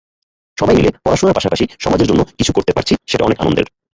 সবাই 0.57 0.75
মিলে 0.75 0.89
পড়াশোনার 1.03 1.35
পাশাপাশি 1.35 1.65
সমাজের 1.79 2.07
জন্য 2.07 2.21
কিছু 2.37 2.51
করতে 2.53 2.71
পারছি, 2.73 2.93
সেটা 3.07 3.23
অনেক 3.25 3.37
আনন্দের। 3.39 3.67